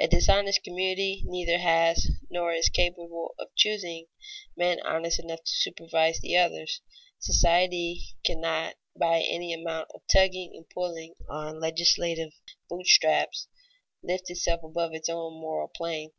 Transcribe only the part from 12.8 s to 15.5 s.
straps, lift itself above its own